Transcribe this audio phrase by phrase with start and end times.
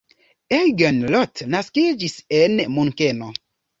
[0.59, 3.31] Eugen Roth naskiĝis en Munkeno.